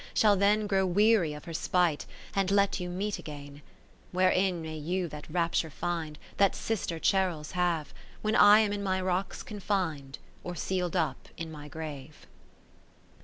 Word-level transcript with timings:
Shall 0.15 0.35
then 0.35 0.65
grow 0.65 0.83
weary 0.83 1.33
of 1.35 1.45
her 1.45 1.53
spite. 1.53 2.07
And 2.35 2.49
let 2.49 2.79
you 2.79 2.89
meet 2.89 3.19
again. 3.19 3.57
XII 3.57 3.61
Wherein 4.13 4.59
may 4.59 4.75
you 4.75 5.07
that 5.09 5.29
rapture 5.29 5.69
find, 5.69 6.17
That 6.37 6.55
sister 6.55 6.97
Cherals 6.97 7.49
^ 7.51 7.51
have. 7.51 7.93
When 8.23 8.35
I 8.35 8.61
am 8.61 8.73
in 8.73 8.81
my 8.81 8.99
rocks 8.99 9.43
confin'd, 9.43 10.17
Or 10.43 10.55
seal'd 10.55 10.95
up 10.95 11.29
in 11.37 11.51
my 11.51 11.67
grave. 11.67 12.25